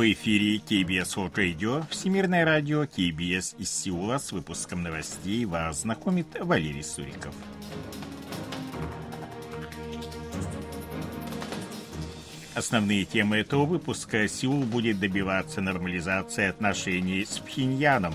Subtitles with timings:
[0.00, 6.26] В эфире KBS World Radio, Всемирное радио KBS из Сеула с выпуском новостей вас знакомит
[6.40, 7.34] Валерий Суриков.
[12.54, 14.26] Основные темы этого выпуска.
[14.26, 18.14] Сеул будет добиваться нормализации отношений с Пхеньяном.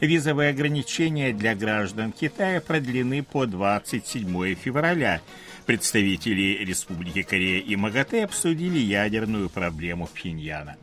[0.00, 5.20] Визовые ограничения для граждан Китая продлены по 27 февраля.
[5.66, 10.76] Представители Республики Корея и МАГАТЭ обсудили ядерную проблему Пхеньяна.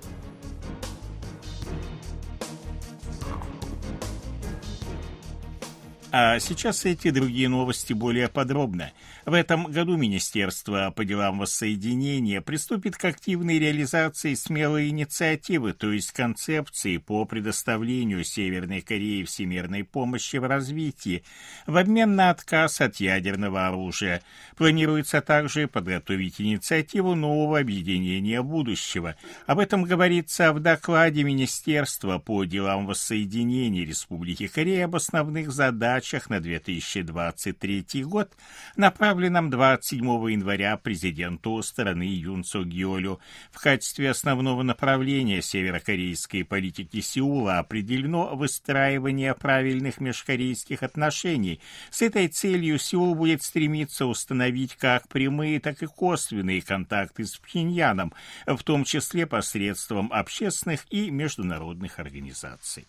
[6.16, 8.91] А сейчас эти другие новости более подробно.
[9.26, 16.12] В этом году Министерство по делам воссоединения приступит к активной реализации смелой инициативы, то есть
[16.12, 21.23] концепции по предоставлению Северной Корее всемирной помощи в развитии
[21.66, 24.22] в обмен на отказ от ядерного оружия.
[24.55, 29.16] Планируется также подготовить инициативу нового объединения будущего.
[29.48, 36.30] Об этом говорится в докладе Министерства по делам воссоединения Республики Корея об основных задачах задачах
[36.30, 38.32] на 2023 год,
[38.76, 43.20] направленном 27 января президенту страны Юн Су Гиолю.
[43.52, 51.62] В качестве основного направления северокорейской политики Сеула определено выстраивание правильных межкорейских отношений.
[51.90, 58.14] С этой целью Сеул будет стремиться установить как прямые, так и косвенные контакты с Пхеньяном,
[58.45, 62.86] в том числе посредством общественных и международных организаций.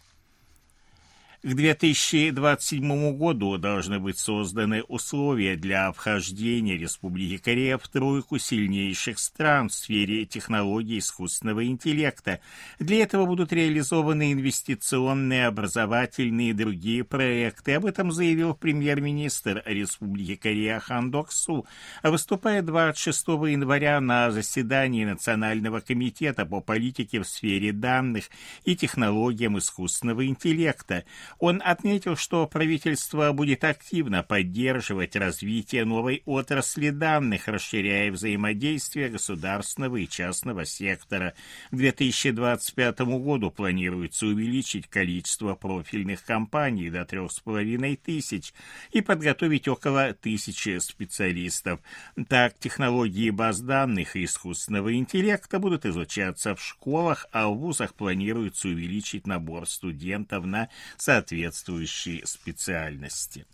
[1.45, 9.69] К 2027 году должны быть созданы условия для вхождения Республики Корея в тройку сильнейших стран
[9.69, 12.41] в сфере технологий искусственного интеллекта.
[12.79, 17.75] Для этого будут реализованы инвестиционные, образовательные и другие проекты.
[17.75, 21.67] Об этом заявил премьер-министр Республики Корея Хан Док Су,
[22.03, 28.31] выступая 26 января на заседании Национального комитета по политике в сфере данных
[28.65, 31.05] и технологиям искусственного интеллекта.
[31.39, 40.09] Он отметил, что правительство будет активно поддерживать развитие новой отрасли данных, расширяя взаимодействие государственного и
[40.09, 41.35] частного сектора.
[41.71, 48.55] К 2025 году планируется увеличить количество профильных компаний до 3,5 тысяч
[48.93, 51.81] и подготовить около тысячи специалистов.
[52.29, 58.69] Так, технологии баз данных и искусственного интеллекта будут изучаться в школах, а в вузах планируется
[58.69, 63.47] увеличить набор студентов на соответствующие соответствующей специальности.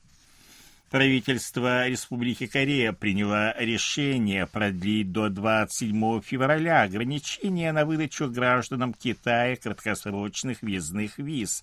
[0.90, 10.62] Правительство Республики Корея приняло решение продлить до 27 февраля ограничения на выдачу гражданам Китая краткосрочных
[10.62, 11.62] въездных виз.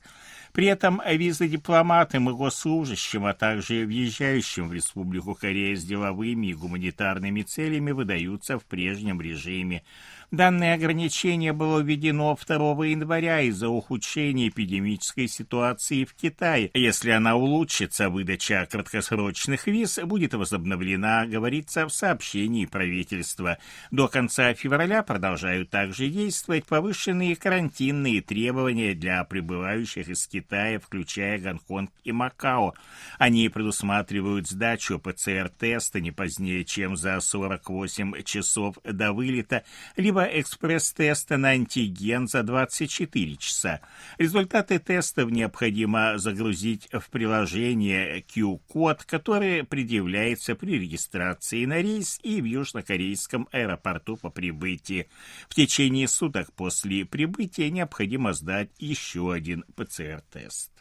[0.54, 6.54] При этом визы дипломатам и госслужащим, а также въезжающим в Республику Корея с деловыми и
[6.54, 9.84] гуманитарными целями выдаются в прежнем режиме.
[10.30, 16.70] Данное ограничение было введено 2 января из-за ухудшения эпидемической ситуации в Китае.
[16.74, 23.58] Если она улучшится, выдача краткосрочных виз будет возобновлена, говорится в сообщении правительства.
[23.90, 31.90] До конца февраля продолжают также действовать повышенные карантинные требования для прибывающих из Китая, включая Гонконг
[32.04, 32.74] и Макао.
[33.18, 39.64] Они предусматривают сдачу ПЦР-теста не позднее, чем за 48 часов до вылета,
[39.96, 43.82] либо либо экспресс-теста на антиген за 24 часа.
[44.18, 52.46] Результаты тестов необходимо загрузить в приложение Q-код, который предъявляется при регистрации на рейс и в
[52.46, 55.08] южнокорейском аэропорту по прибытии.
[55.50, 60.72] В течение суток после прибытия необходимо сдать еще один ПЦР-тест.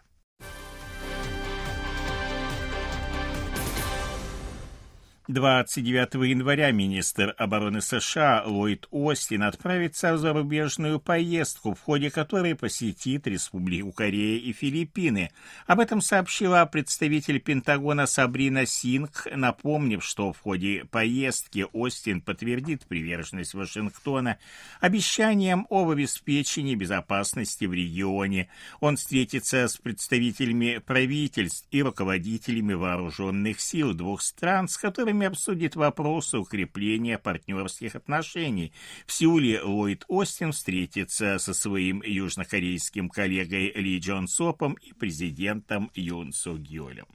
[5.29, 13.27] 29 января министр обороны США Ллойд Остин отправится в зарубежную поездку, в ходе которой посетит
[13.27, 15.33] Республику Корея и Филиппины.
[15.67, 23.55] Об этом сообщила представитель Пентагона Сабрина Синг, напомнив, что в ходе поездки Остин подтвердит приверженность
[23.55, 24.39] Вашингтона
[24.81, 28.49] обещаниям об обеспечении безопасности в регионе.
[28.79, 35.77] Он встретится с представителями правительств и руководителями вооруженных сил двух стран, с которыми которыми обсудит
[35.77, 38.73] вопросы укрепления партнерских отношений.
[39.07, 46.33] В Сеуле Ллойд Остин встретится со своим южнокорейским коллегой Ли Джон Сопом и президентом Юн
[46.33, 47.07] Су Гёлем.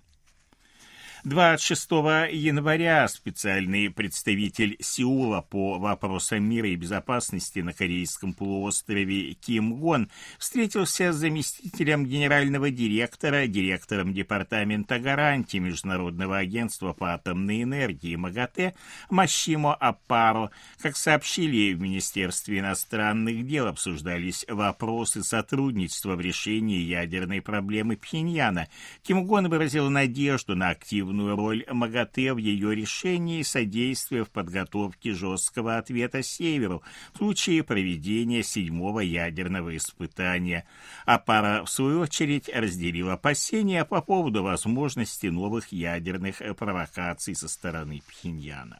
[1.23, 1.91] 26
[2.31, 10.09] января специальный представитель Сеула по вопросам мира и безопасности на Корейском полуострове Ким Гон
[10.39, 18.73] встретился с заместителем генерального директора, директором Департамента гарантий Международного агентства по атомной энергии МАГАТЭ
[19.11, 20.49] Машимо Апаро.
[20.81, 28.69] Как сообщили в Министерстве иностранных дел, обсуждались вопросы сотрудничества в решении ядерной проблемы Пхеньяна.
[29.03, 34.29] Ким Гон выразил надежду на активную активную роль МАГАТЭ в ее решении и содействие в
[34.29, 40.65] подготовке жесткого ответа Северу в случае проведения седьмого ядерного испытания.
[41.05, 48.01] А пара, в свою очередь, разделила опасения по поводу возможности новых ядерных провокаций со стороны
[48.07, 48.79] Пхеньяна.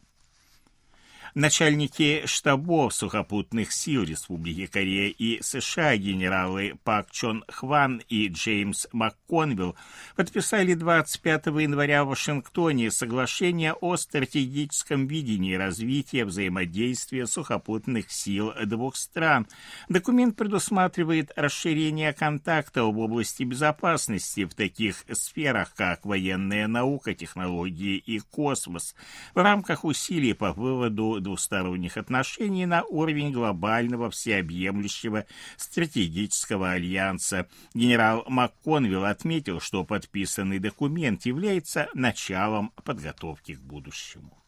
[1.33, 9.78] Начальники штабов сухопутных сил Республики Корея и США генералы Пак Чон Хван и Джеймс МакКонвилл
[10.18, 19.48] подписали 25 января в Вашингтоне соглашение о стратегическом видении развития взаимодействия сухопутных сил двух стран.
[19.88, 28.19] Документ предусматривает расширение контактов в области безопасности в таких сферах, как военная наука, технологии и
[28.19, 28.95] космос,
[29.34, 35.25] в рамках усилий по выводу двусторонних отношений на уровень глобального всеобъемлющего
[35.57, 37.47] стратегического альянса.
[37.73, 44.41] Генерал МакКонвилл отметил, что подписанный документ является началом подготовки к будущему.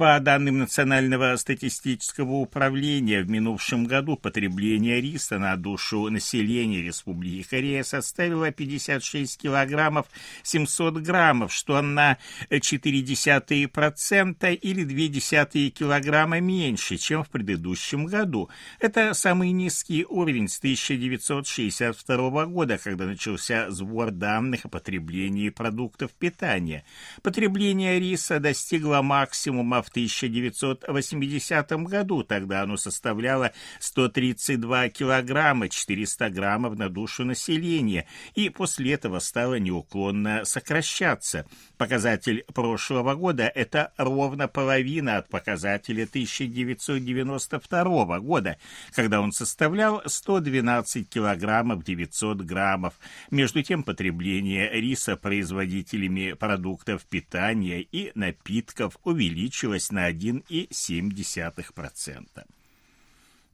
[0.00, 7.82] По данным Национального статистического управления, в минувшем году потребление риса на душу населения Республики Корея
[7.82, 10.06] составило 56 килограммов
[10.42, 12.16] 700 граммов, что на
[12.48, 18.48] 0,4% или 0,2 килограмма меньше, чем в предыдущем году.
[18.78, 26.84] Это самый низкий уровень с 1962 года, когда начался сбор данных о потреблении продуктов питания.
[27.20, 32.22] Потребление риса достигло максимума в 1980 году.
[32.22, 40.44] Тогда оно составляло 132 килограмма 400 граммов на душу населения, и после этого стало неуклонно
[40.44, 41.46] сокращаться.
[41.76, 48.56] Показатель прошлого года– это ровно половина от показателя 1992 года,
[48.94, 52.94] когда он составлял 112 килограммов 900 граммов.
[53.30, 62.59] Между тем, потребление риса производителями продуктов питания и напитков увеличилось снизилась на 1,7%.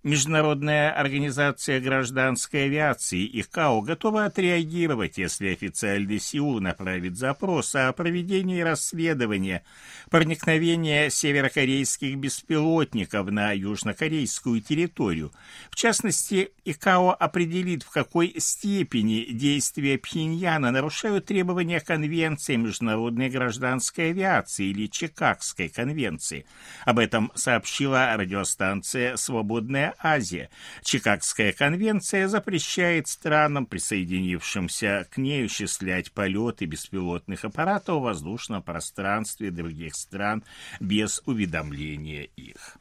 [0.06, 9.64] Международная организация гражданской авиации ИКАО готова отреагировать, если официальный Сеул направит запрос о проведении расследования
[10.08, 15.32] проникновения северокорейских беспилотников на южнокорейскую территорию.
[15.72, 24.66] В частности, ИКАО определит, в какой степени действия Пхеньяна нарушают требования Конвенции международной гражданской авиации
[24.66, 26.46] или Чикагской конвенции.
[26.84, 30.50] Об этом сообщила радиостанция «Свободная Азия.
[30.82, 39.94] Чикагская конвенция запрещает странам, присоединившимся к ней, осуществлять полеты беспилотных аппаратов в воздушном пространстве других
[39.94, 40.44] стран
[40.80, 42.78] без уведомления их.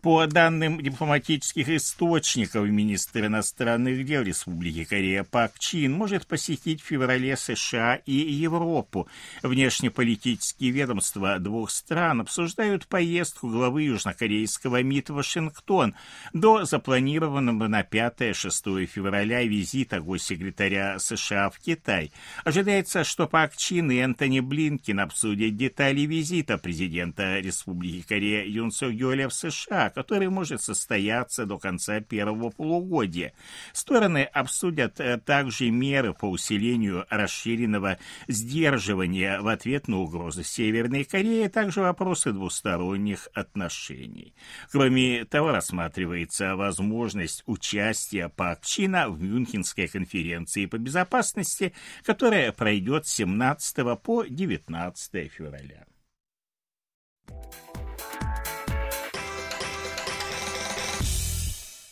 [0.00, 7.36] По данным дипломатических источников, министр иностранных дел Республики Корея Пак Чин может посетить в феврале
[7.36, 9.08] США и Европу.
[9.42, 15.96] Внешнеполитические ведомства двух стран обсуждают поездку главы южнокорейского МИД в Вашингтон
[16.32, 22.12] до запланированного на 5-6 февраля визита госсекретаря США в Китай.
[22.44, 28.92] Ожидается, что Пак Чин и Энтони Блинкин обсудят детали визита президента Республики Корея Юн Сок
[28.92, 33.32] Йоля в США, который может состояться до конца первого полугодия.
[33.72, 41.46] Стороны обсудят э, также меры по усилению расширенного сдерживания в ответ на угрозы Северной Кореи,
[41.46, 44.34] а также вопросы двусторонних отношений.
[44.70, 51.72] Кроме того, рассматривается возможность участия Пак Чина в Мюнхенской конференции по безопасности,
[52.04, 55.86] которая пройдет с 17 по 19 февраля